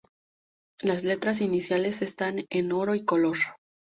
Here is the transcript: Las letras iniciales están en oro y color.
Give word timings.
Las 0.81 1.03
letras 1.03 1.41
iniciales 1.41 2.01
están 2.01 2.45
en 2.49 2.71
oro 2.71 2.95
y 2.95 3.05
color. 3.05 3.37